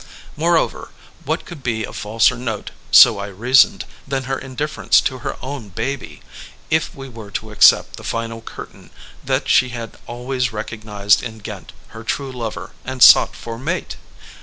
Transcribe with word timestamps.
Moreover, 0.35 0.89
what 1.25 1.45
could 1.45 1.61
be 1.61 1.83
a 1.83 1.93
falser 1.93 2.35
note— 2.35 2.71
so 2.91 3.19
I 3.19 3.27
reasoned— 3.27 3.85
than 4.07 4.23
her 4.23 4.39
indifference 4.39 4.99
to 5.01 5.19
her 5.19 5.37
own 5.43 5.69
baby, 5.69 6.23
if 6.71 6.95
we 6.95 7.07
were 7.07 7.29
to 7.29 7.51
accept 7.51 7.97
the 7.97 8.03
final 8.03 8.41
curtain 8.41 8.89
that 9.23 9.47
she 9.47 9.69
had 9.69 9.95
always 10.07 10.51
recognized 10.51 11.21
in 11.21 11.37
Ghent 11.37 11.71
her 11.89 12.03
true 12.03 12.31
lover 12.31 12.71
and 12.83 13.03
sought 13.03 13.35
for 13.35 13.59
mate? 13.59 13.97